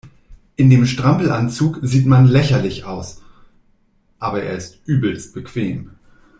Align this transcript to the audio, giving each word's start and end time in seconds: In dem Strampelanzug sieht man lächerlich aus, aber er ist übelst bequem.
In 0.55 0.71
dem 0.71 0.87
Strampelanzug 0.87 1.77
sieht 1.83 2.07
man 2.07 2.25
lächerlich 2.25 2.85
aus, 2.85 3.21
aber 4.17 4.41
er 4.41 4.57
ist 4.57 4.79
übelst 4.87 5.35
bequem. 5.35 5.91